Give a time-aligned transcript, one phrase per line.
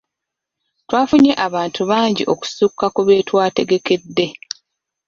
[0.87, 4.27] Twafunye abantu bangi okusukka ku be twategekedde.